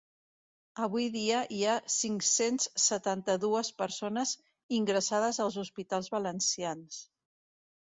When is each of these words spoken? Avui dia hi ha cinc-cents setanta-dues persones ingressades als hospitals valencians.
Avui 0.85 1.03
dia 1.15 1.41
hi 1.57 1.59
ha 1.65 1.75
cinc-cents 1.95 2.65
setanta-dues 2.85 3.71
persones 3.83 4.33
ingressades 4.81 5.43
als 5.47 5.61
hospitals 5.67 6.13
valencians. 6.19 7.01